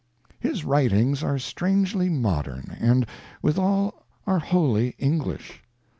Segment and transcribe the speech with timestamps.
[0.39, 3.05] His writings are strangely modern, and,
[3.43, 3.93] withal,
[4.25, 5.61] are wholly English.